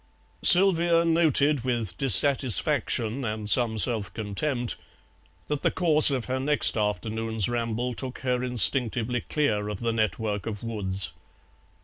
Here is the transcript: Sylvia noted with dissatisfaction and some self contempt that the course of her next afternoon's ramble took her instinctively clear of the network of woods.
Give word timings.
Sylvia 0.41 1.05
noted 1.05 1.63
with 1.63 1.95
dissatisfaction 1.95 3.23
and 3.23 3.47
some 3.47 3.77
self 3.77 4.11
contempt 4.15 4.75
that 5.47 5.61
the 5.61 5.69
course 5.69 6.09
of 6.09 6.25
her 6.25 6.39
next 6.39 6.75
afternoon's 6.75 7.47
ramble 7.47 7.93
took 7.93 8.17
her 8.21 8.43
instinctively 8.43 9.21
clear 9.21 9.69
of 9.69 9.81
the 9.81 9.93
network 9.93 10.47
of 10.47 10.63
woods. 10.63 11.13